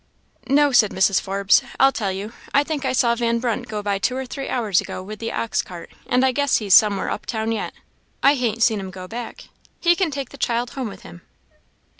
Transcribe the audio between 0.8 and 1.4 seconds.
Mrs.